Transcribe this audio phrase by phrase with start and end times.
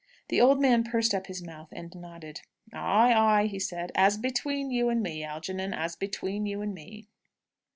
[0.29, 2.41] The old man pursed up his mouth and nodded.
[2.73, 7.07] "Aye, aye," he said, "as between you and me, Algernon; as between you and me."